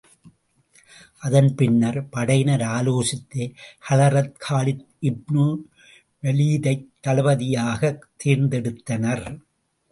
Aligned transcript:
அதன் 1.21 1.49
பின்னர், 1.55 2.09
படையினர் 2.09 2.63
ஆலோசித்து 2.69 3.43
ஹலரத் 3.89 4.33
காலித் 4.47 4.83
இப்னு 5.01 5.45
வலீதைத் 6.23 6.91
தளபதியாகத் 7.07 8.03
தேர்ந்தெடுத்தனர். 8.23 9.25